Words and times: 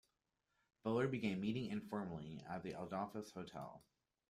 Bullard 0.81 1.11
began 1.11 1.41
meeting 1.41 1.69
informally 1.69 2.41
at 2.49 2.63
the 2.63 2.71
Adolphus 2.71 3.29
Hotel. 3.33 3.83